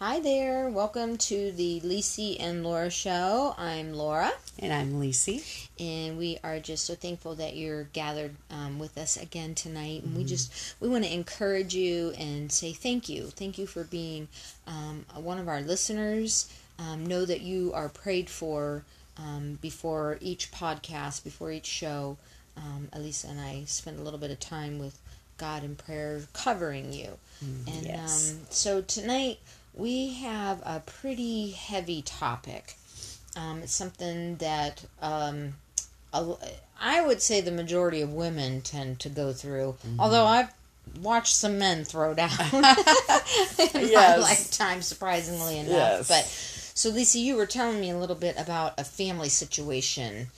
[0.00, 0.68] Hi there.
[0.68, 3.56] Welcome to the Lisi and Laura show.
[3.58, 4.30] I'm Laura.
[4.60, 5.68] And I'm Lisi.
[5.80, 10.04] And we are just so thankful that you're gathered um, with us again tonight.
[10.04, 13.24] And we just we want to encourage you and say thank you.
[13.24, 14.28] Thank you for being
[14.68, 16.48] um, one of our listeners.
[16.78, 18.84] Um, know that you are prayed for
[19.16, 22.18] um, before each podcast, before each show.
[22.56, 24.96] Um, Elisa and I spend a little bit of time with
[25.38, 27.08] God in prayer, covering you.
[27.40, 28.32] and yes.
[28.32, 29.38] um, so tonight
[29.78, 32.74] we have a pretty heavy topic.
[33.36, 35.54] Um, it's something that um,
[36.12, 36.34] a-
[36.80, 39.76] I would say the majority of women tend to go through.
[39.98, 40.50] Although I've
[41.00, 42.60] watched some men throw down in
[43.94, 45.70] my lifetime, surprisingly enough.
[45.72, 46.08] Yes.
[46.08, 46.24] But
[46.76, 50.28] so, Lisa, you were telling me a little bit about a family situation,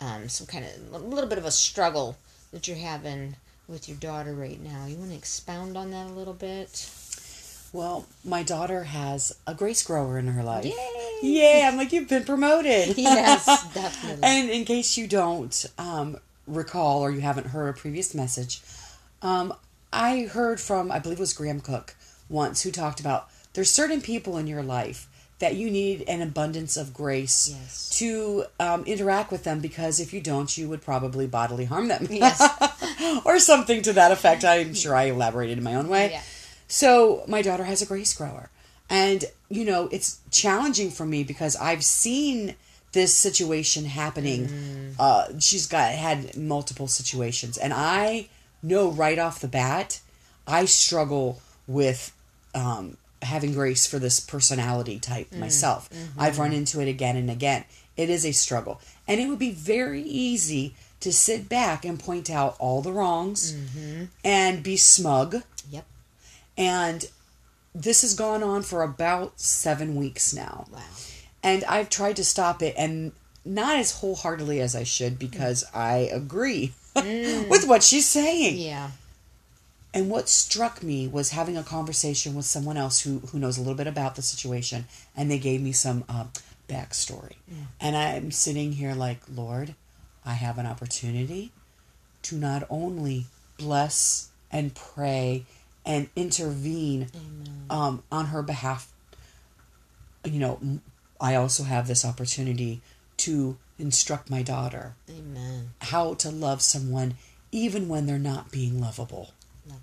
[0.00, 2.16] um, some kind of a little bit of a struggle
[2.52, 3.36] that you're having
[3.68, 4.86] with your daughter right now.
[4.86, 6.88] You want to expound on that a little bit?
[7.72, 10.64] Well, my daughter has a grace grower in her life.
[10.64, 11.18] Yay!
[11.22, 11.62] Yay!
[11.64, 12.96] I'm like, you've been promoted.
[12.98, 14.22] Yes, definitely.
[14.22, 18.62] and in case you don't um, recall or you haven't heard a previous message,
[19.22, 19.52] um,
[19.92, 21.94] I heard from, I believe it was Graham Cooke
[22.28, 25.06] once, who talked about there's certain people in your life
[25.40, 27.90] that you need an abundance of grace Yes.
[27.98, 32.06] to um, interact with them because if you don't, you would probably bodily harm them.
[32.10, 32.42] Yes.
[33.24, 34.44] or something to that effect.
[34.44, 36.10] I'm sure I elaborated in my own way.
[36.12, 36.22] Yeah.
[36.68, 38.50] So my daughter has a grace grower.
[38.90, 42.54] And, you know, it's challenging for me because I've seen
[42.92, 44.94] this situation happening.
[44.98, 47.58] Uh, she's got had multiple situations.
[47.58, 48.28] And I
[48.62, 50.00] know right off the bat,
[50.46, 52.14] I struggle with
[52.54, 55.90] um, having grace for this personality type myself.
[56.18, 57.64] I've run into it again and again.
[57.96, 58.80] It is a struggle.
[59.06, 63.54] And it would be very easy to sit back and point out all the wrongs
[64.24, 65.42] and be smug.
[66.58, 67.08] And
[67.74, 70.66] this has gone on for about seven weeks now.
[70.70, 70.80] Wow.
[71.42, 73.12] And I've tried to stop it and
[73.44, 78.58] not as wholeheartedly as I should because I agree with what she's saying.
[78.58, 78.90] Yeah.
[79.94, 83.60] And what struck me was having a conversation with someone else who, who knows a
[83.60, 84.84] little bit about the situation,
[85.16, 86.24] and they gave me some uh,
[86.68, 87.36] backstory.
[87.80, 89.74] And I'm sitting here like, Lord,
[90.26, 91.52] I have an opportunity
[92.22, 93.26] to not only
[93.56, 95.46] bless and pray
[95.88, 97.08] and intervene
[97.70, 98.92] um, on her behalf.
[100.24, 100.80] You know,
[101.20, 102.82] I also have this opportunity
[103.18, 105.70] to instruct my daughter Amen.
[105.80, 107.14] how to love someone
[107.50, 109.30] even when they're not being lovable.
[109.68, 109.80] Love.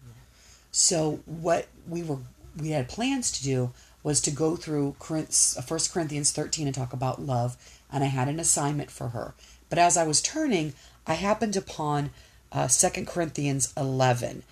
[0.72, 2.20] So what we were
[2.56, 3.72] we had plans to do
[4.04, 7.58] was to go through First Corinthians 13 and talk about love,
[7.92, 9.34] and I had an assignment for her.
[9.68, 10.74] But as I was turning,
[11.08, 12.12] I happened upon
[12.52, 14.44] uh, 2 Corinthians 11,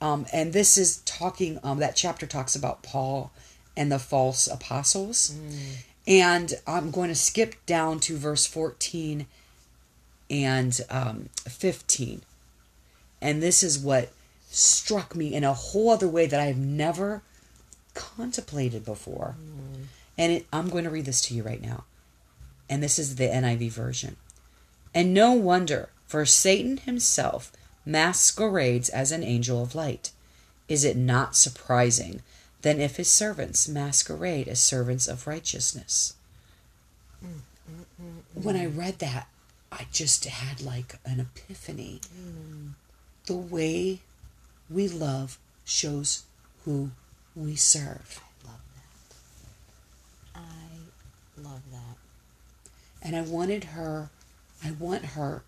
[0.00, 1.58] um, and this is talking.
[1.62, 3.30] Um, that chapter talks about Paul
[3.76, 5.34] and the false apostles,
[6.06, 9.26] and I'm going to skip down to verse 14
[10.30, 12.22] and um, 15.
[13.20, 14.10] And this is what
[14.50, 17.22] struck me in a whole other way that I've never
[17.94, 19.36] contemplated before.
[20.16, 21.84] And it, I'm going to read this to you right now.
[22.68, 24.16] And this is the NIV version.
[24.94, 27.52] And no wonder, for Satan himself
[27.84, 30.10] masquerades as an angel of light.
[30.68, 32.22] Is it not surprising
[32.62, 36.14] then if his servants masquerade as servants of righteousness?
[38.34, 39.28] When I read that,
[39.72, 42.00] I just had like an epiphany.
[43.26, 44.00] The way
[44.68, 46.24] we love shows
[46.64, 46.90] who
[47.34, 48.20] we serve.
[48.44, 48.60] I love
[50.34, 50.40] that.
[50.40, 51.96] I love that.
[53.02, 54.10] And I wanted her,
[54.64, 55.42] I want her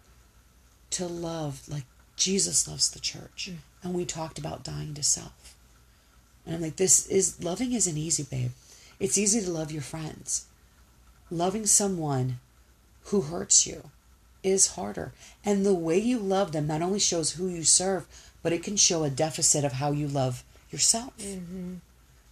[0.91, 1.84] to love like
[2.22, 3.50] Jesus loves the church.
[3.83, 5.56] And we talked about dying to self.
[6.47, 8.53] And I'm like, this is, loving isn't easy, babe.
[9.00, 10.47] It's easy to love your friends.
[11.31, 12.38] Loving someone
[13.06, 13.91] who hurts you
[14.43, 15.12] is harder.
[15.44, 18.06] And the way you love them not only shows who you serve,
[18.43, 21.15] but it can show a deficit of how you love yourself.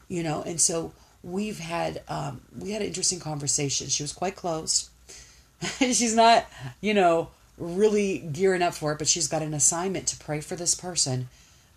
[0.08, 3.88] You know, and so we've had um, we had an interesting conversation.
[3.88, 4.88] She was quite closed.
[5.78, 6.46] she's not,
[6.80, 7.28] you know,
[7.60, 11.28] really gearing up for it, but she's got an assignment to pray for this person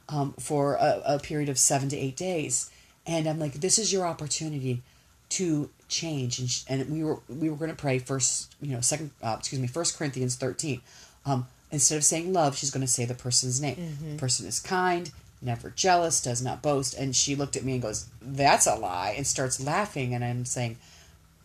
[0.09, 2.71] um, for a, a period of seven to eight days.
[3.05, 4.81] And I'm like, this is your opportunity
[5.29, 6.39] to change.
[6.39, 9.35] And, sh- and we were we were going to pray first, you know, second, uh,
[9.37, 10.81] excuse me, First Corinthians 13.
[11.25, 13.75] Um, instead of saying love, she's going to say the person's name.
[14.13, 16.93] The person is kind, never jealous, does not boast.
[16.93, 20.13] And she looked at me and goes, "That's a lie," and starts laughing.
[20.13, 20.77] And I'm saying,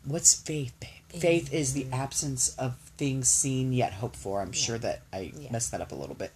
[0.05, 0.91] "What's faith, babe?
[1.09, 5.51] Faith is the absence of things seen yet hoped for." I'm sure that I Yeah.
[5.51, 6.33] messed that up a little bit,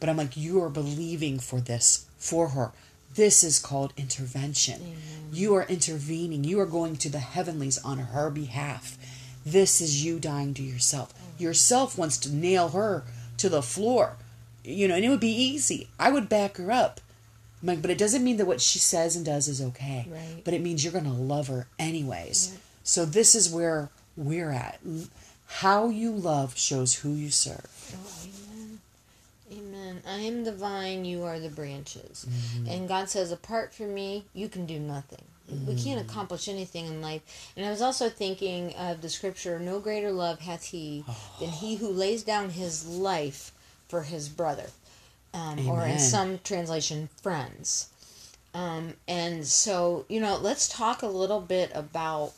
[0.00, 2.72] but I'm like, "You are believing for this for her."
[3.14, 4.96] This is called intervention.
[5.32, 6.44] You are intervening.
[6.44, 8.98] You are going to the heavenlies on her behalf.
[9.46, 11.14] This is you dying to yourself.
[11.38, 13.04] Yourself wants to nail her
[13.38, 14.16] to the floor.
[14.64, 15.88] You know, and it would be easy.
[15.98, 17.00] I would back her up.
[17.62, 20.06] I'm like, but it doesn't mean that what she says and does is okay.
[20.08, 20.42] Right.
[20.44, 22.52] But it means you're going to love her anyways.
[22.84, 24.80] So this is where we're at.
[25.46, 27.94] How you love shows who you serve.
[27.94, 28.80] Oh, amen.
[29.50, 30.02] Amen.
[30.06, 32.26] I am the vine, you are the branches.
[32.28, 32.68] Mm-hmm.
[32.68, 35.22] And God says, apart from me, you can do nothing.
[35.66, 36.10] We can't Mm-hmm.
[36.10, 37.50] accomplish anything in life.
[37.56, 41.04] And I was also thinking of the scripture, no greater love hath he
[41.40, 43.52] than he who lays down his life
[43.88, 44.66] for his brother.
[45.32, 47.88] Um, or in some translation, friends.
[48.54, 52.32] Um, and so, you know, let's talk a little bit about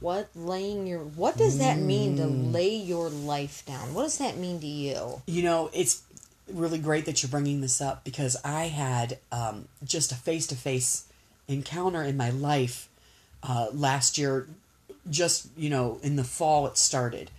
[0.00, 2.52] what laying your what does that mean to Mm.
[2.52, 3.92] lay your life down?
[3.94, 5.22] What does that mean to you?
[5.26, 6.02] You know, it's
[6.48, 10.56] really great that you're bringing this up because I had um, just a face to
[10.56, 11.04] face
[11.48, 12.88] encounter in my life
[13.42, 14.46] uh, last year.
[15.10, 17.30] Just, you know, in the fall it started.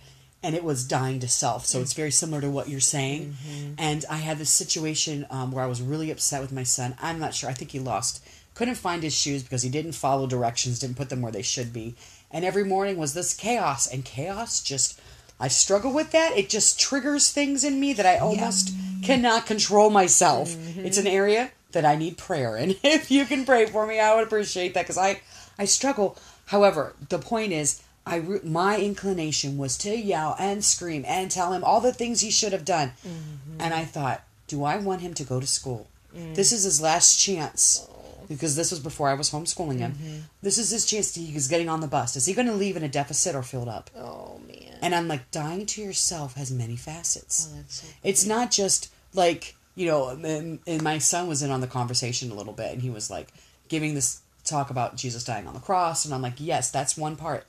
[0.42, 1.64] And it was dying to self.
[1.64, 3.34] So it's very similar to what you're saying.
[3.78, 6.94] And I had this situation um, where I was really upset with my son.
[7.00, 7.48] I'm not sure.
[7.48, 8.22] I think he lost.
[8.54, 11.72] Couldn't find his shoes because he didn't follow directions, didn't put them where they should
[11.72, 11.94] be.
[12.34, 13.86] And every morning was this chaos.
[13.86, 15.00] And chaos just
[15.40, 16.36] I struggle with that.
[16.36, 18.72] It just triggers things in me that I almost
[19.02, 20.50] cannot control myself.
[20.50, 20.84] Mm-hmm.
[20.84, 22.76] It's an area that I need prayer in.
[22.82, 25.20] If you can pray for me, I would appreciate that because I
[25.58, 26.18] I struggle.
[26.46, 31.52] However, the point is, I re- my inclination was to yell and scream and tell
[31.52, 33.60] him all the things he should have done, mm-hmm.
[33.60, 35.86] and I thought, do I want him to go to school?
[36.14, 36.34] Mm.
[36.34, 37.88] This is his last chance.
[38.28, 39.92] Because this was before I was homeschooling him.
[39.92, 40.18] Mm-hmm.
[40.42, 42.16] This is his chance to, he's getting on the bus.
[42.16, 43.90] Is he going to leave in a deficit or filled up?
[43.96, 44.78] Oh man.
[44.82, 47.48] And I'm like, dying to yourself has many facets.
[47.50, 51.50] Oh, that's so It's not just like, you know, and, and my son was in
[51.50, 53.28] on the conversation a little bit, and he was like
[53.68, 56.04] giving this talk about Jesus dying on the cross.
[56.04, 57.46] And I'm like, yes, that's one part.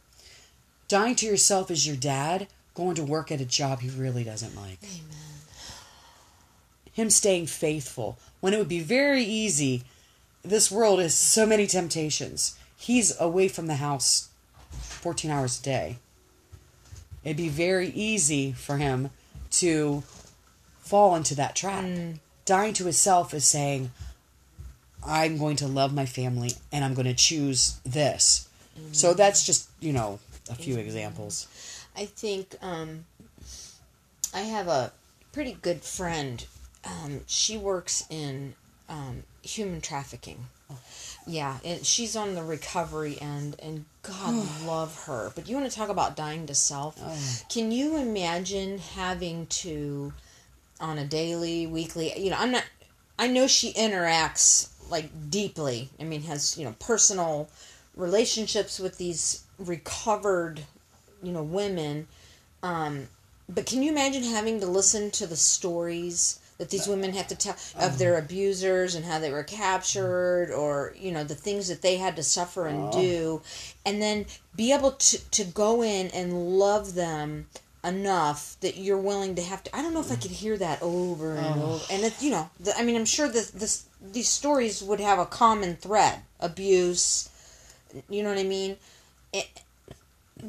[0.88, 4.56] Dying to yourself is your dad going to work at a job he really doesn't
[4.56, 4.80] like.
[4.84, 5.18] Amen.
[6.94, 9.84] Him staying faithful when it would be very easy.
[10.46, 12.56] This world is so many temptations.
[12.78, 14.30] He's away from the house
[14.70, 15.98] 14 hours a day.
[17.24, 19.10] It'd be very easy for him
[19.52, 20.04] to
[20.82, 21.84] fall into that trap.
[22.46, 23.90] Dying to himself is saying,
[25.04, 28.48] I'm going to love my family and I'm going to choose this.
[28.92, 31.48] So that's just, you know, a few examples.
[31.98, 33.06] I think um,
[34.32, 34.92] I have a
[35.32, 36.46] pretty good friend.
[36.84, 38.54] Um, she works in
[38.90, 40.46] um, human trafficking.
[41.28, 45.32] Yeah, and she's on the recovery end, and God love her.
[45.36, 47.00] But you want to talk about dying to self?
[47.50, 50.14] Can you imagine having to,
[50.80, 52.18] on a daily, weekly?
[52.20, 52.64] You know, I'm not.
[53.18, 55.90] I know she interacts like deeply.
[56.00, 57.50] I mean, has you know personal
[57.96, 60.62] relationships with these recovered,
[61.24, 62.08] you know, women.
[62.62, 63.08] Um,
[63.48, 67.36] but can you imagine having to listen to the stories that these women have to
[67.36, 68.26] tell of their mm-hmm.
[68.26, 72.24] abusers and how they were captured or you know the things that they had to
[72.24, 73.02] suffer and oh.
[73.02, 73.42] do.
[73.86, 74.26] And then
[74.56, 77.48] be able to to go in and love them
[77.84, 80.82] enough that you're willing to have to I don't know if I could hear that
[80.82, 81.74] over and oh.
[81.74, 81.84] over.
[81.92, 85.20] And it you know the, I mean I'm sure that this these stories would have
[85.20, 87.30] a common thread abuse
[88.10, 88.78] you know what I mean?
[89.34, 89.62] It,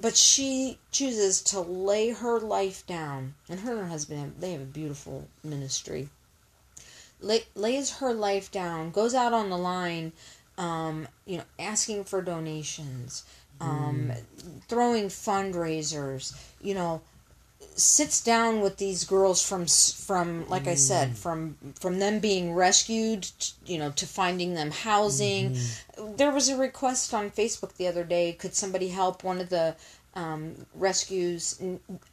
[0.01, 3.35] but she chooses to lay her life down.
[3.49, 6.09] And her and her husband have, they have a beautiful ministry.
[7.21, 10.13] Lay, lays her life down goes out on the line
[10.59, 13.25] um, you know asking for donations
[13.59, 14.13] um,
[14.69, 17.01] throwing fundraisers you know
[17.75, 23.29] sits down with these girls from from like I said from from them being rescued
[23.65, 25.57] you know to finding them housing
[26.17, 29.75] there was a request on Facebook the other day could somebody help one of the
[30.15, 31.61] um, rescues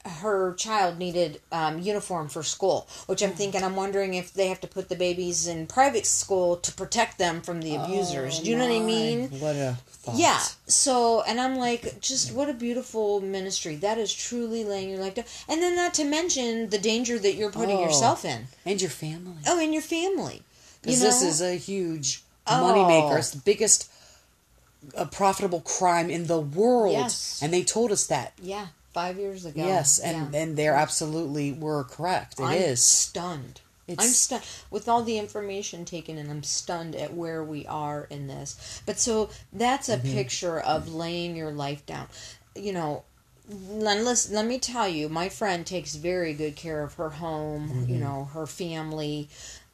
[0.06, 4.60] her child needed um, uniform for school which I'm thinking I'm wondering if they have
[4.62, 8.58] to put the babies in private school to protect them from the abusers do you
[8.58, 10.16] know what I mean What a thought.
[10.18, 10.40] yeah.
[10.68, 13.76] So, and I'm like, just what a beautiful ministry.
[13.78, 15.24] That is truly laying your life down.
[15.48, 17.84] And then, not to mention the danger that you're putting Oh.
[17.86, 18.48] yourself in.
[18.66, 19.38] And your family.
[19.48, 20.36] Oh, and your family.
[20.36, 20.42] You
[20.82, 21.06] Because know?
[21.08, 22.52] this is a huge Oh.
[22.74, 23.18] moneymaker.
[23.18, 23.90] It's the biggest
[24.98, 26.94] uh, profitable crime in the world.
[26.94, 27.40] Yes.
[27.42, 28.34] And they told us that.
[28.42, 29.66] yeah, five years ago.
[29.66, 30.40] Yes, and Yeah.
[30.42, 32.40] and they're absolutely were correct.
[32.40, 32.70] It is.
[32.70, 33.62] I'm stunned.
[33.88, 38.06] It's- I'm stunned with all the information taken, and I'm stunned at where we are
[38.10, 38.82] in this.
[38.86, 40.14] But so that's a Mm-hmm.
[40.14, 42.08] picture of laying your life down.
[42.56, 43.04] You know,
[43.50, 47.70] let, let me tell you, my friend takes very good care of her home.
[47.70, 47.90] Mm-hmm.
[47.94, 49.28] You know, her family.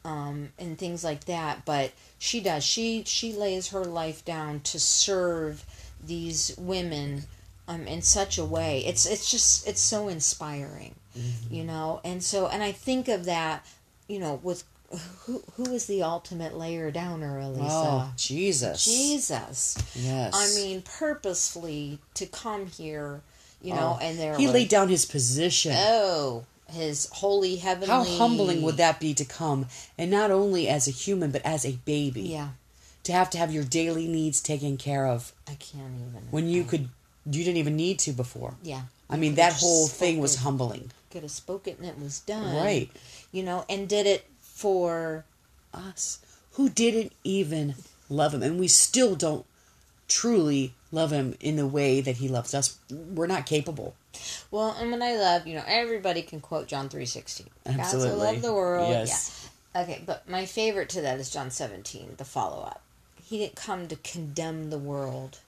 [0.05, 1.65] Um, and things like that.
[1.65, 2.63] But she does.
[2.63, 5.65] She she lays her life down to serve
[6.05, 7.23] these women
[7.67, 8.83] um, in such a way.
[8.85, 11.53] It's it's just it's so inspiring, Mm-hmm.
[11.53, 12.01] you know.
[12.03, 13.65] And so and I think of that,
[14.07, 14.63] you know, with
[15.25, 17.63] who who is the ultimate layer downer, Elisa?
[17.69, 18.85] Oh, Jesus.
[18.85, 19.77] Jesus.
[19.95, 20.33] Yes.
[20.33, 23.21] I mean, purposefully to come here,
[23.61, 25.73] you know, Oh, and there he laid down his position.
[25.75, 27.87] Oh, his holy heavenly.
[27.87, 31.65] How humbling would that be to come, and not only as a human, but as
[31.65, 32.21] a baby?
[32.23, 32.49] Yeah,
[33.03, 36.27] To have to have your daily needs taken care of I can't even.
[36.31, 36.89] when you could,
[37.25, 38.55] you didn't even need to before.
[38.63, 38.83] Yeah.
[39.09, 40.91] I mean, that whole thing was humbling.
[41.09, 42.55] Could have spoken and it was done.
[42.55, 42.91] Right.
[43.31, 45.25] You know, and did it for.
[45.71, 46.17] Us,
[46.53, 47.75] who didn't even
[48.09, 49.45] love him, and we still don't
[50.07, 52.75] truly love him in the way that he loves us.
[52.89, 53.93] We're not capable.
[54.51, 57.47] Well, and what I love, you know, everybody can quote John three sixteen.
[57.65, 58.17] God so Absolutely.
[58.25, 58.89] loved the world.
[58.89, 59.49] Yes.
[59.75, 59.81] Yeah.
[59.83, 62.81] Okay, but my favorite to that is John seventeen, the follow up.
[63.23, 65.39] He didn't come to condemn the world.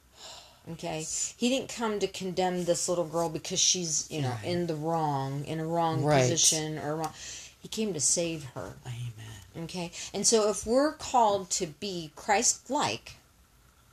[0.74, 1.06] Okay,
[1.38, 4.44] he didn't come to condemn this little girl because she's you know Right.
[4.46, 6.22] in the wrong, in a wrong Right.
[6.22, 7.14] position or wrong.
[7.60, 8.76] He came to save her.
[8.86, 9.64] Amen.
[9.66, 13.16] Okay, and so if we're called to be Christ-like,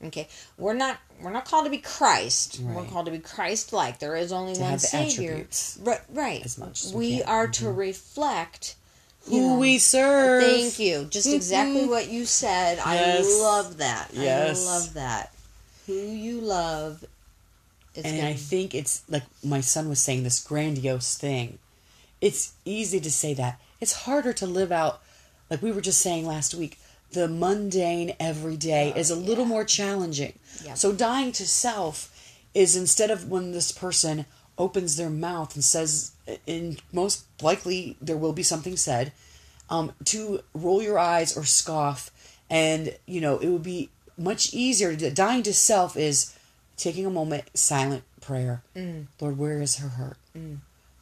[0.05, 2.61] okay, we're not we're not called to be Christ.
[2.61, 3.99] We're called to be Christ-like.
[3.99, 5.31] There is only To one Savior.
[5.33, 6.45] attributes Right, right.
[6.45, 7.21] as much as we we can.
[7.23, 7.31] Mm-hmm.
[7.31, 8.75] are to reflect
[9.27, 10.43] Who we serve.
[10.43, 11.05] Thank you.
[11.11, 11.89] Just exactly Mhm.
[11.91, 12.77] what you said.
[12.79, 12.87] Yes.
[12.87, 14.09] I love that.
[14.15, 14.61] Yes.
[14.67, 15.33] I love that.
[15.87, 17.05] Who you love
[17.95, 21.59] is and gonna, I think it's like my son was saying this grandiose thing.
[22.21, 23.61] It's easy to say that.
[23.81, 25.01] It's harder to live out,
[25.51, 26.79] like we were just saying last week.
[27.12, 30.35] The mundane everyday is a little more challenging.
[30.37, 30.75] Oh, Yeah.
[30.75, 32.15] So dying to self
[32.55, 34.27] is instead of when this person
[34.59, 36.12] opens their mouth and says,
[36.47, 39.12] and most likely there will be something said,
[39.71, 42.11] um, to roll your eyes or scoff,
[42.50, 44.97] and you know it would be much easier.
[44.97, 46.35] To, dying to self is
[46.77, 48.62] taking a moment, silent prayer.
[49.21, 50.17] Lord, where is her hurt?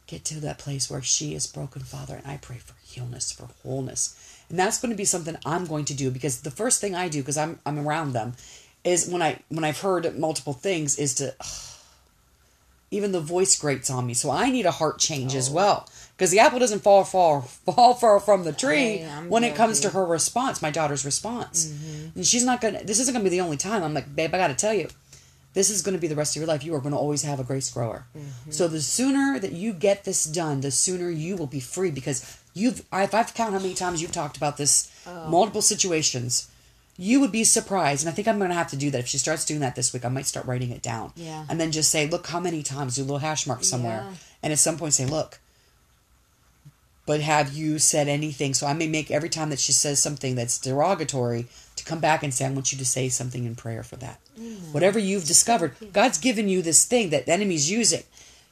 [0.05, 3.49] Get to that place where she is broken, Father, and I pray for healness, for
[3.63, 4.15] wholeness,
[4.49, 7.09] and that's going to be something I'm going to do because the first thing I
[7.09, 8.33] do because I'm I'm around them
[8.83, 11.35] is when I when I've heard multiple things is to
[12.89, 14.13] even the voice grates on me.
[14.13, 15.53] So I need a heart change as oh.
[15.53, 15.89] well.
[16.15, 19.81] Because the apple doesn't fall far fall far from the tree Hey, when it comes
[19.81, 21.65] to her response, my daughter's response.
[21.65, 22.07] Mm-hmm.
[22.15, 23.83] And she's not gonna this isn't gonna be the only time.
[23.83, 24.87] I'm like, babe, I gotta tell you,
[25.53, 26.63] this is gonna be the rest of your life.
[26.63, 28.05] You are gonna always have a grace grower.
[28.17, 28.51] Mm-hmm.
[28.51, 32.39] So the sooner that you get this done, the sooner you will be free because
[32.57, 34.91] you've if I've counted how many times you've talked about this
[35.27, 36.49] multiple situations.
[36.99, 38.97] You would be surprised, and I think I'm going to have to do that.
[38.97, 41.11] If she starts doing that this week, I might start writing it down.
[41.15, 41.45] Yeah.
[41.47, 44.03] And then just say, look, how many times, do a little hash mark somewhere.
[44.03, 44.15] Yeah.
[44.41, 45.39] And at some point say, look,
[47.05, 48.55] but have you said anything?
[48.55, 51.45] So I may make every time that she says something that's derogatory
[51.75, 54.19] to come back and say, I want you to say something in prayer for that.
[54.37, 54.73] Mm.
[54.73, 58.03] Whatever you've discovered, God's given you this thing that the enemy's using.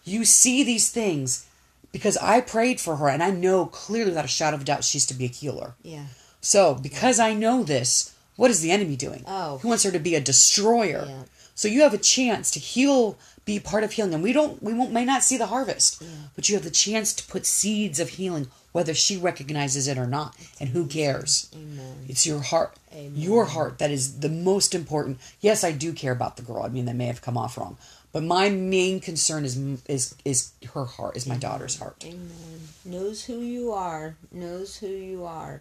[0.03, 1.47] You see these things
[1.95, 4.83] because I prayed for her and I know clearly without a shadow of a doubt
[4.83, 5.75] she's to be a healer.
[5.81, 6.07] yeah.
[6.41, 9.23] So, because I know this, what is the enemy doing?
[9.25, 9.59] Oh.
[9.59, 11.05] He wants her to be a destroyer.
[11.07, 11.23] Yeah.
[11.55, 14.13] So you have a chance to heal, be part of healing.
[14.13, 16.03] And we don't we won't may not see the harvest,
[16.35, 20.05] but you have the chance to put seeds of healing, whether she recognizes it or
[20.05, 20.35] not.
[20.59, 21.49] And who cares?
[21.55, 22.05] Amen.
[22.09, 22.75] It's your heart.
[22.93, 23.13] Amen.
[23.15, 25.17] Your heart that is the most important.
[25.39, 26.61] Yes, I do care about the girl.
[26.63, 27.77] I mean, that may have come off wrong.
[28.15, 29.57] But my main concern is
[29.89, 31.97] is is her heart, is my daughter's heart.
[32.05, 32.61] Amen.
[32.85, 34.15] Knows who you are.
[34.31, 35.59] Knows who you are.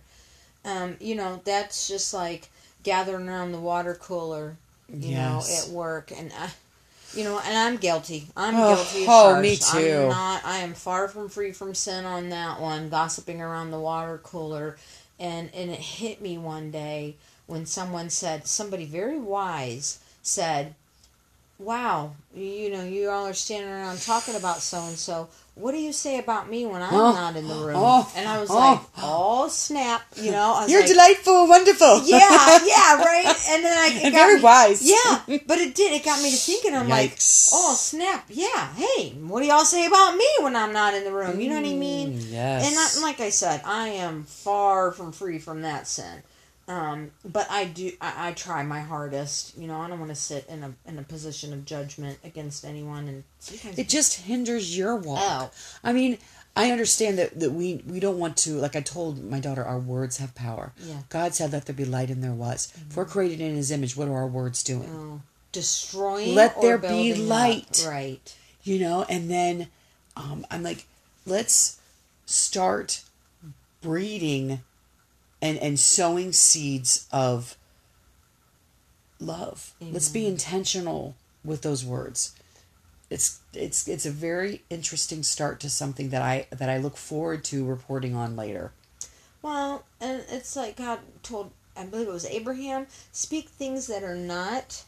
[0.65, 2.49] Um, you know, that's just like
[2.85, 4.57] gathering around the water cooler,
[4.89, 5.67] you Yes.
[5.67, 6.13] know, at work.
[6.17, 6.51] And I,
[7.13, 8.29] you know, and I'm guilty.
[8.37, 9.67] I'm Oh, guilty oh, me too.
[9.67, 13.81] I'm not, I am far from free from sin on that one, gossiping around the
[13.81, 14.77] water cooler.
[15.19, 17.17] And, and it hit me one day
[17.49, 20.77] when someone said, somebody very wise said,
[21.59, 25.29] wow, you know, you all are standing around talking about so and so.
[25.57, 27.77] What do you say about me when I'm Oh, not in the room?
[27.79, 28.55] oh, and I was oh.
[28.57, 30.65] like, oh snap, you know.
[30.67, 32.03] You're like, delightful, wonderful.
[32.05, 32.19] yeah,
[32.65, 33.37] yeah, right.
[33.51, 34.83] And then I And got very me- wise.
[34.83, 35.93] Yeah, but it did.
[35.93, 36.75] It got me to thinking.
[36.75, 37.13] I'm like,
[37.53, 38.75] oh snap, yeah.
[38.75, 41.41] Hey, what do y'all say about me when I'm not in the room?
[41.41, 42.15] You know what I mean?
[42.15, 42.67] Mm, yes.
[42.67, 46.23] And I, like I said, I am far from free from that sin.
[46.67, 47.93] Um, but I do.
[48.01, 49.57] I, I try my hardest.
[49.59, 52.65] You know, I don't want to sit in a in a position of judgment against
[52.65, 53.07] anyone.
[53.07, 55.21] And sometimes It just hinders your walk.
[55.23, 55.51] Oh.
[55.83, 56.19] I mean,
[56.57, 59.79] I understand that, that we, we don't want to, like I told my daughter, our
[59.79, 60.73] words have power.
[60.79, 60.99] Yeah.
[61.09, 62.73] God said, let there be light, and there was.
[62.89, 64.89] If we're created in his image, what are our words doing?
[64.91, 66.35] oh, destroying.
[66.35, 67.29] Let there be building up.
[67.29, 67.85] light.
[67.87, 68.37] Right.
[68.63, 69.69] You know, and then
[70.17, 70.87] um, I'm like,
[71.27, 71.81] let's
[72.25, 73.03] start
[73.83, 74.61] breeding
[75.45, 77.57] and and sowing seeds of
[79.21, 79.75] love.
[79.81, 82.35] Let's be intentional with those words.
[83.11, 87.45] It's it's it's a very interesting start to something that I that I look forward
[87.45, 88.73] to reporting on later.
[89.43, 94.17] Well, and it's like God told, I believe it was Abraham, speak things that are
[94.17, 94.85] not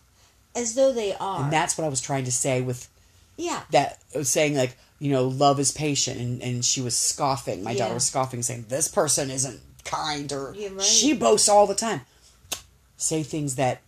[0.55, 1.45] as though they are.
[1.45, 2.89] And that's what I was trying to say with
[3.37, 3.65] yeah.
[3.73, 7.63] that saying like, you know, love is patient and, and she was scoffing.
[7.63, 7.81] My Yeah.
[7.81, 10.83] daughter was scoffing saying, This person isn't kind or Yeah, right.
[10.83, 12.03] she boasts all the time.
[12.99, 13.81] Say things that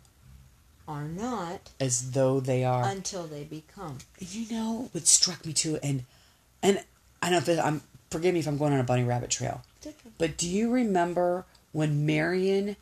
[0.87, 2.85] Are not as though they are.
[2.85, 3.99] until they become.
[4.19, 6.05] you know what struck me too and
[6.63, 6.83] and
[7.23, 9.63] I don't know it, I'm forgive me if I'm going on a bunny rabbit trail.
[10.19, 12.77] But do you remember when Miriam,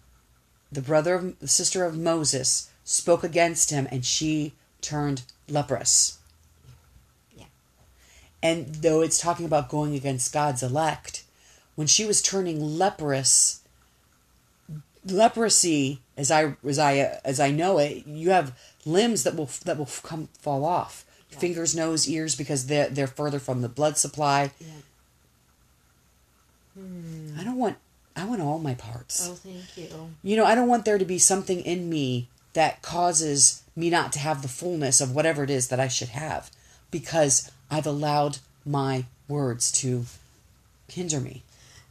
[0.72, 6.18] the brother of the sister of Moses, spoke against him and she turned leprous?
[7.36, 7.44] Yeah.
[8.42, 11.24] And though it's talking about going against God's elect,
[11.76, 13.62] when she was turning leprous,
[15.06, 19.78] leprosy, as I as I as I know it, you have limbs that will that
[19.78, 24.50] will come fall off, fingers, nose, ears, because they're they're further from the blood supply.
[24.58, 24.68] Yeah.
[26.76, 27.44] I hmm.
[27.44, 27.76] don't want
[28.16, 29.28] I want all my parts.
[29.28, 30.10] Oh, thank you.
[30.22, 34.12] You know, I don't want there to be something in me that causes me not
[34.14, 36.50] to have the fullness of whatever it is that I should have
[36.90, 40.06] because I've allowed my words to
[40.88, 41.42] hinder me.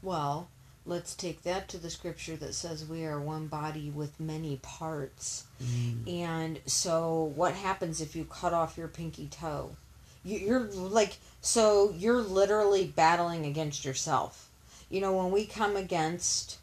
[0.06, 0.50] Well,
[0.86, 5.46] let's take that to the scripture that says we are one body with many parts.
[5.62, 6.08] Mm.
[6.22, 9.76] And so, what happens if you cut off your pinky toe?
[10.24, 14.48] You- You're like, so you're literally battling against yourself.
[14.92, 16.60] You know, when we come against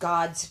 [0.00, 0.50] God's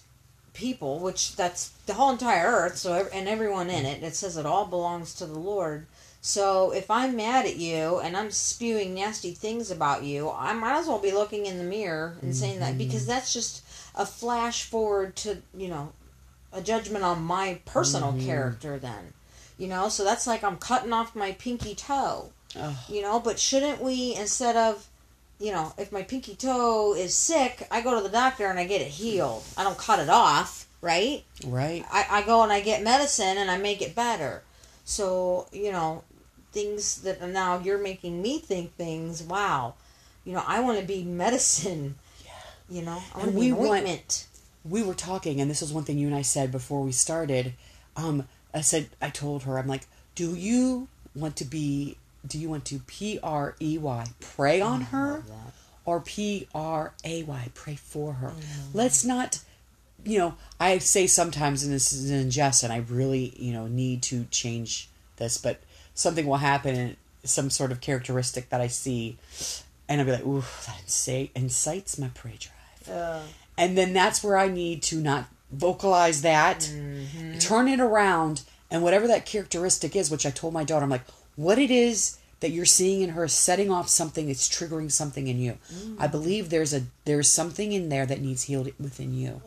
[0.53, 4.46] people, which that's the whole entire earth, so and everyone in it, it says it
[4.46, 5.88] all belongs to the Lord.
[6.21, 10.77] So if I'm mad at you and I'm spewing nasty things about you, I might
[10.77, 12.77] as well be looking in the mirror and saying that mm-hmm.
[12.77, 13.63] because that's just
[13.95, 15.93] a flash forward to, you know,
[16.51, 18.25] a judgment on my personal mm-hmm.
[18.25, 19.13] character then.
[19.57, 22.31] You know, so that's like I'm cutting off my pinky toe.
[22.55, 22.75] Ugh.
[22.89, 24.88] You know, but shouldn't we instead of
[25.39, 28.65] you know, if my pinky toe is sick, I go to the doctor and I
[28.65, 29.43] get it healed.
[29.58, 31.23] I don't cut it off, right?
[31.45, 31.86] Right?
[31.89, 34.43] I, I go and I get medicine and I make it better.
[34.84, 36.03] So, you know,
[36.51, 39.75] things that now you're making me think things, wow.
[40.25, 41.95] You know, I want to be medicine.
[42.23, 42.31] Yeah.
[42.69, 44.27] You know, I want to be ointment.
[44.65, 47.53] we were talking, and this was one thing you and I said before we started.
[47.95, 52.49] Um, I said, I told her, I'm like, do you want to be, do you
[52.49, 55.23] want to P R E Y, pray on her,
[55.85, 58.33] or P R A Y, pray for her?
[58.73, 59.39] Let's not,
[60.03, 63.67] you know, I say sometimes, and this is in jest, and I really, you know,
[63.67, 65.62] need to change this, but
[65.99, 69.17] something will happen, and some sort of characteristic that I see,
[69.88, 72.97] and I'll be like, ooh, that incite, incites my prey drive.
[72.97, 73.21] Uh,
[73.57, 77.38] and then that's where I need to not vocalize that, Mm-hmm.
[77.39, 81.05] turn it around, and whatever that characteristic is, which I told my daughter, I'm like,
[81.35, 85.27] what it is that you're seeing in her is setting off something, it's triggering something
[85.27, 85.57] in you.
[85.99, 89.41] I believe there's a there's something in there that needs healed within you,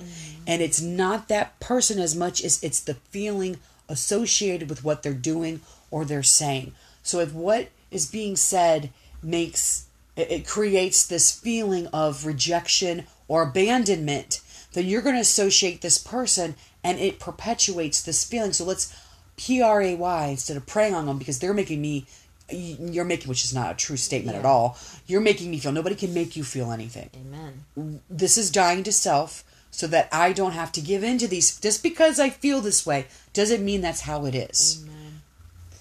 [0.47, 3.57] and it's not that person as much as it's the feeling
[3.89, 5.61] associated with what they're doing
[5.93, 6.73] or they're saying.
[7.05, 8.91] So if what is being said
[9.23, 14.41] makes it, creates this feeling of rejection or abandonment,
[14.73, 18.53] then you're going to associate this person and it perpetuates this feeling.
[18.53, 18.93] So let's
[19.37, 22.07] P R A Y instead of praying on them because they're making me.
[22.51, 24.77] You're making, which is not a true statement at all.
[25.07, 25.73] You're making me feel.
[25.73, 28.01] Nobody can make you feel anything amen.
[28.11, 31.59] this is dying to self so that I don't have to give in to these.
[31.59, 34.83] Just because I feel this way doesn't mean that's how it is.
[34.83, 34.92] Amen.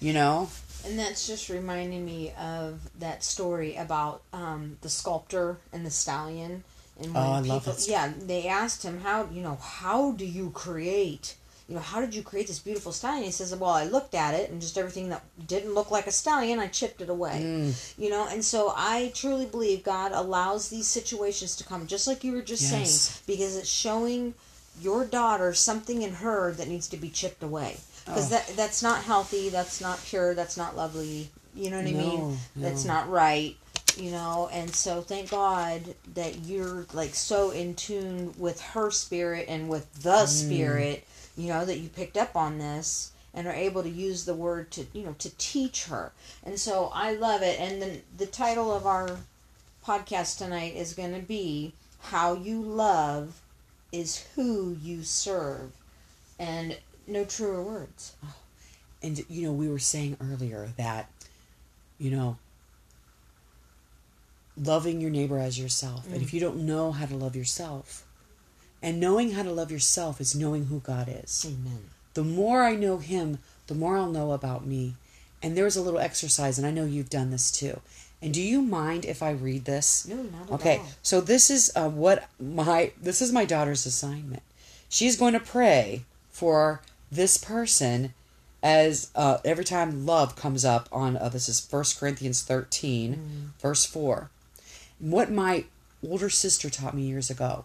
[0.02, 0.50] You know?
[0.84, 6.64] And that's just reminding me of that story about um, the sculptor and the stallion.
[7.00, 7.92] And when Oh, I people, love that story.
[7.92, 11.36] Yeah, they asked him how you know how do you create
[11.68, 13.24] you know how did you create this beautiful stallion?
[13.24, 16.10] He says, well, I looked at it and just everything that didn't look like a
[16.10, 17.40] stallion, I chipped it away.
[17.44, 17.98] Mm.
[17.98, 22.24] You know, and so I truly believe God allows these situations to come, just like
[22.24, 22.70] you were just Yes.
[22.70, 24.34] saying, because it's showing
[24.80, 28.36] your daughter something in her that needs to be chipped away because Oh.
[28.36, 31.30] that that's not healthy that's not pure that's not lovely.
[31.54, 33.56] You know what i No, mean that's not right
[33.98, 34.48] you know?
[34.50, 39.92] And so thank god that you're like so in tune with her spirit and with
[40.02, 40.28] the Mm.
[40.28, 44.34] spirit you know that you picked up on this and are able to use the
[44.34, 46.12] word to you know to teach her.
[46.44, 47.58] And so i love it.
[47.60, 49.18] And then the title of our
[49.86, 53.40] podcast tonight is going to be how you love
[53.90, 55.70] is who you serve.
[56.38, 58.12] And no truer words
[59.02, 61.10] And, you know, we were saying earlier that,
[61.98, 62.36] you know,
[64.56, 66.06] loving your neighbor as yourself.
[66.12, 68.04] And if you don't know how to love yourself,
[68.84, 71.44] And knowing how to love yourself is knowing who God is.
[71.46, 71.90] Amen.
[72.14, 73.38] The more I know Him,
[73.68, 74.94] the more I'll know about me.
[75.40, 77.80] And there's a little exercise, and I know you've done this too.
[78.20, 80.06] And do you mind if I read this?
[80.06, 80.82] No, not at Okay, all.
[80.84, 80.92] Okay.
[81.02, 84.42] So this is uh, what my this is my daughter's assignment.
[84.88, 86.80] She's going to pray for
[87.12, 88.14] this person
[88.62, 93.12] as uh, every time love comes up on uh, this is First Corinthians 13
[93.60, 94.30] verse 4.
[94.98, 95.66] What my
[96.08, 97.64] older sister taught me years ago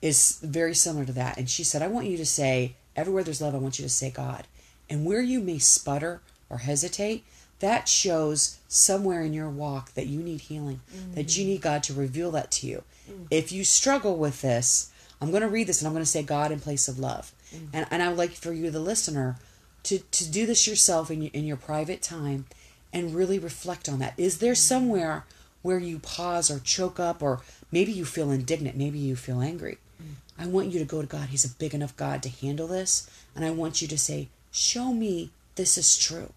[0.00, 3.42] is very similar to that and she said I want you to say everywhere there's
[3.42, 4.46] love I want you to say God.
[4.88, 7.24] And where you may sputter or hesitate,
[7.60, 10.80] that shows somewhere in your walk that you need healing,
[11.14, 12.82] that you need God to reveal that to you.
[13.30, 14.90] If you struggle with this,
[15.20, 17.32] I'm going to read this and I'm going to say God in place of love.
[17.54, 17.76] Mm-hmm.
[17.76, 19.36] And, and I would like for you, the listener,
[19.84, 22.46] to, to do this yourself in your, in your private time
[22.92, 24.14] and really reflect on that.
[24.16, 24.58] Is there mm-hmm.
[24.58, 25.24] somewhere
[25.62, 29.78] where you pause or choke up or maybe you feel indignant, maybe you feel angry?
[30.00, 30.42] Mm-hmm.
[30.42, 31.28] I want you to go to God.
[31.28, 33.08] He's a big enough God to handle this.
[33.34, 36.32] And I want you to say, Show me this is true.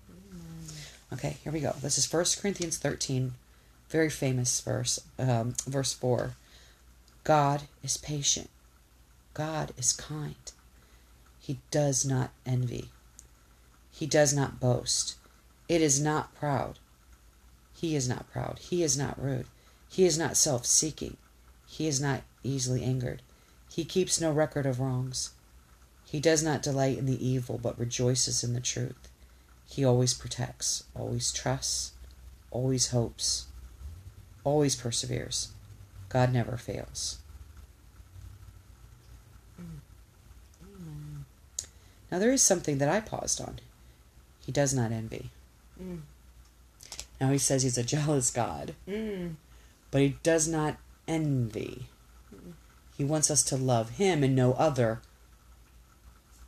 [1.14, 1.76] Okay, here we go.
[1.80, 3.34] This is 1 Corinthians 13,
[3.90, 6.32] very famous verse, um, verse 4.
[7.24, 8.50] God is patient.
[9.36, 10.52] God is kind.
[11.44, 12.90] He does not envy.
[13.92, 15.16] He does not boast.
[15.68, 16.80] It is not proud.
[17.76, 18.60] He is not proud.
[18.60, 19.48] He is not rude.
[19.90, 21.18] He is not self seeking.
[21.68, 23.22] He is not easily angered.
[23.70, 25.32] He keeps no record of wrongs.
[26.06, 29.10] He does not delight in the evil, but rejoices in the truth.
[29.68, 31.92] He always protects, always trusts,
[32.52, 33.48] always hopes,
[34.46, 35.50] always perseveres.
[36.08, 37.18] God never fails.
[42.14, 43.58] Now, there is something that I paused on.
[44.46, 45.32] He does not envy.
[45.82, 46.02] Mm.
[47.20, 49.38] Now, he says he's a jealous God, Mm.
[49.90, 51.88] but he does not envy.
[52.96, 55.02] He wants us to love him and no other.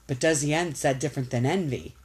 [0.05, 0.73] But does he end?
[0.73, 1.95] Is that different than envy?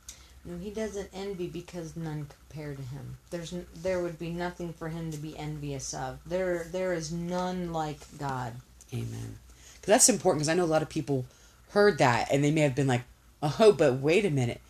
[0.42, 3.18] No, he doesn't envy because none compare to him.
[3.29, 6.18] There's there would be nothing for him to be envious of.
[6.25, 8.55] There there is none like God.
[8.90, 9.38] Amen.
[9.75, 11.27] Because that's important because I know a lot of people
[11.73, 13.03] heard that and they may have been like,
[13.42, 14.61] oh, but wait a minute.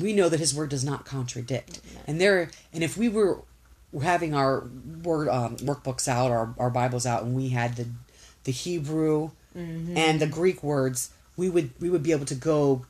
[0.00, 1.80] We know that his word does not contradict.
[2.06, 3.40] And there, and if we were
[4.02, 4.68] having our
[5.02, 7.86] word um, workbooks out, our, our Bibles out, and we had the
[8.44, 12.86] the Hebrew and the Greek words, we would we would be able to go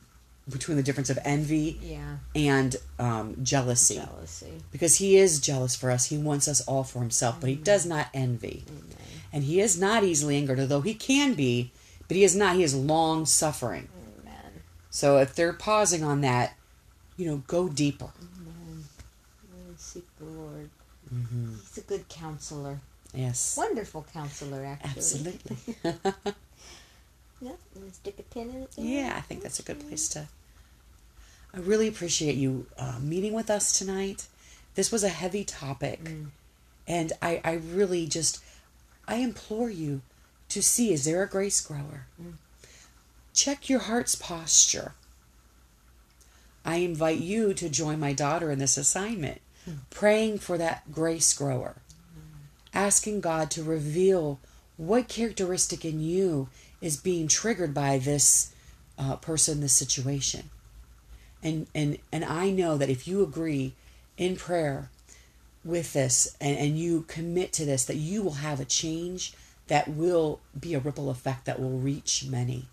[0.49, 3.95] between the difference of envy Yeah, and um, jealousy.
[3.97, 4.53] jealousy.
[4.73, 6.07] Because he is jealous for us.
[6.07, 8.65] He wants us all for himself, but he does not envy.
[9.33, 11.71] And he is not easily angered, although he can be,
[12.09, 12.57] but he is not.
[12.57, 13.89] He is long suffering.
[14.91, 14.97] Amen.
[14.99, 16.55] So if they're pausing on that,
[17.17, 18.11] you know, go deeper.
[18.21, 18.85] Amen.
[19.53, 20.71] Really seek the Lord.
[21.09, 22.81] hmm He's a good counselor.
[23.15, 23.57] Yes.
[23.57, 24.91] Wonderful counselor, actually.
[24.97, 25.57] Absolutely.
[27.43, 28.71] Yeah, and stick a pin in it.
[28.77, 30.29] yeah, I think that's a good place to.
[31.55, 34.27] I really appreciate you uh, meeting with us tonight.
[34.75, 36.27] This was a heavy topic, Mm.
[36.87, 38.43] and I, I really just,
[39.09, 40.03] I implore you
[40.51, 42.07] to see is there a grace grower?
[42.23, 42.35] Mm.
[43.33, 44.95] Check your heart's posture.
[46.65, 49.41] I invite you to join my daughter in this assignment,
[49.91, 51.77] praying for that grace grower,
[52.75, 54.41] asking God to reveal
[54.77, 56.49] what characteristic in you
[56.81, 58.55] is being triggered by this
[58.99, 60.51] uh, person, this situation.
[61.43, 63.75] And, and, and I know that if you agree
[64.19, 64.91] in prayer
[65.65, 69.33] with this and, and you commit to this, that you will have a change
[69.69, 72.67] that will be a ripple effect that will reach many,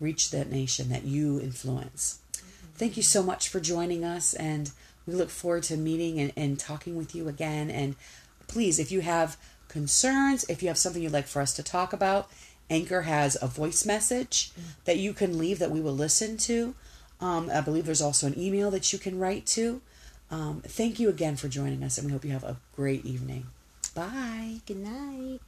[0.00, 2.20] reach that nation that you influence.
[2.74, 4.70] Thank you so much for joining us, and
[5.06, 7.70] we look forward to meeting and, and talking with you again.
[7.70, 7.94] And
[8.48, 9.36] please, if you have
[9.68, 12.30] concerns, if you have something you'd like for us to talk about,
[12.70, 14.52] Anchor has a voice message
[14.84, 16.74] that you can leave that we will listen to.
[17.20, 19.82] Um, I believe there's also an email that you can write to.
[20.30, 23.48] Um, thank you again for joining us, and we hope you have a great evening.
[23.94, 24.60] Bye.
[24.66, 25.40] Good night.